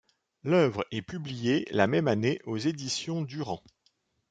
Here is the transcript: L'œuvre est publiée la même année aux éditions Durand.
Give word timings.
L'œuvre 0.43 0.83
est 0.89 1.03
publiée 1.03 1.67
la 1.69 1.85
même 1.85 2.07
année 2.07 2.41
aux 2.45 2.57
éditions 2.57 3.21
Durand. 3.21 3.61